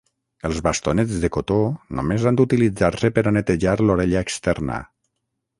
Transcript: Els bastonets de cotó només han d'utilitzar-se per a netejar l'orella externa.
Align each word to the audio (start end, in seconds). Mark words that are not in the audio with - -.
Els 0.47 0.61
bastonets 0.67 1.19
de 1.25 1.29
cotó 1.35 1.57
només 2.01 2.25
han 2.31 2.39
d'utilitzar-se 2.41 3.13
per 3.19 3.27
a 3.33 3.37
netejar 3.39 3.77
l'orella 3.87 4.25
externa. 4.29 4.83